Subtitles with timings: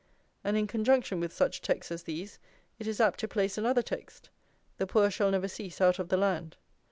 [0.43, 2.39] And in conjunction with such texts as these
[2.79, 4.31] it is apt to place another text:
[4.79, 6.57] The poor shall never cease out of the land.